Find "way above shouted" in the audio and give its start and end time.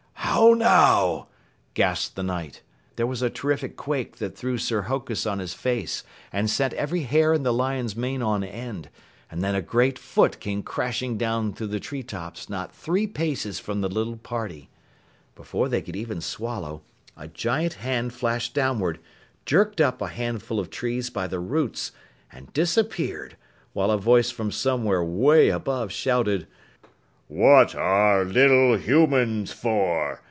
25.03-26.47